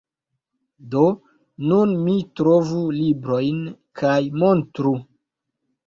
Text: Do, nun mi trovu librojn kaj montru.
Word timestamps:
Do, 0.95 1.03
nun 1.73 1.93
mi 2.07 2.17
trovu 2.41 2.83
librojn 2.99 3.63
kaj 4.05 4.19
montru. 4.43 5.01